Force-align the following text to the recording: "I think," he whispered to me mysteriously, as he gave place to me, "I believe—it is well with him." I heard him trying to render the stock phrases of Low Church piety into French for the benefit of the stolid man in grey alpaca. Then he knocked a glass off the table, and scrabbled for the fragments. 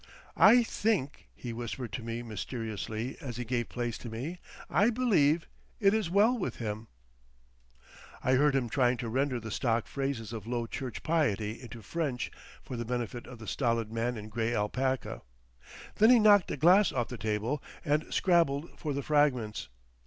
"I 0.35 0.63
think," 0.63 1.27
he 1.31 1.53
whispered 1.53 1.93
to 1.93 2.01
me 2.01 2.23
mysteriously, 2.23 3.17
as 3.21 3.37
he 3.37 3.45
gave 3.45 3.69
place 3.69 3.99
to 3.99 4.09
me, 4.09 4.39
"I 4.67 4.89
believe—it 4.89 5.93
is 5.93 6.09
well 6.09 6.35
with 6.35 6.55
him." 6.55 6.87
I 8.23 8.33
heard 8.33 8.55
him 8.55 8.67
trying 8.67 8.97
to 8.97 9.09
render 9.09 9.39
the 9.39 9.51
stock 9.51 9.85
phrases 9.85 10.33
of 10.33 10.47
Low 10.47 10.65
Church 10.65 11.03
piety 11.03 11.61
into 11.61 11.83
French 11.83 12.31
for 12.63 12.75
the 12.77 12.83
benefit 12.83 13.27
of 13.27 13.37
the 13.37 13.45
stolid 13.45 13.91
man 13.91 14.17
in 14.17 14.29
grey 14.29 14.55
alpaca. 14.55 15.21
Then 15.97 16.09
he 16.09 16.17
knocked 16.17 16.49
a 16.49 16.57
glass 16.57 16.91
off 16.91 17.09
the 17.09 17.15
table, 17.19 17.61
and 17.85 18.11
scrabbled 18.11 18.79
for 18.79 18.93
the 18.93 19.03
fragments. 19.03 19.69